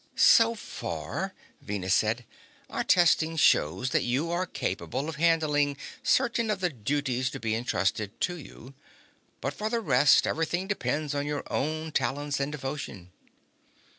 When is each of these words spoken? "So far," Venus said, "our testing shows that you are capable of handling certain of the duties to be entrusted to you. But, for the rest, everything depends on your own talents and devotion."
"So 0.15 0.55
far," 0.55 1.35
Venus 1.61 1.93
said, 1.93 2.25
"our 2.71 2.83
testing 2.83 3.35
shows 3.37 3.91
that 3.91 4.01
you 4.01 4.31
are 4.31 4.47
capable 4.47 5.07
of 5.07 5.17
handling 5.17 5.77
certain 6.01 6.49
of 6.49 6.59
the 6.59 6.71
duties 6.71 7.29
to 7.29 7.39
be 7.39 7.53
entrusted 7.53 8.19
to 8.21 8.35
you. 8.35 8.73
But, 9.41 9.53
for 9.53 9.69
the 9.69 9.79
rest, 9.79 10.25
everything 10.25 10.65
depends 10.67 11.13
on 11.13 11.27
your 11.27 11.43
own 11.53 11.91
talents 11.91 12.39
and 12.39 12.51
devotion." 12.51 13.11